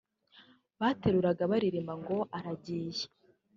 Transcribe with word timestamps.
bateruraga 0.79 1.43
baririmba 1.51 1.93
ngo 2.01 2.17
“Aragiye” 2.37 3.05